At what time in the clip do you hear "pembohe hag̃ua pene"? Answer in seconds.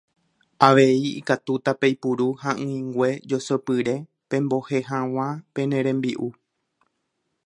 4.29-5.77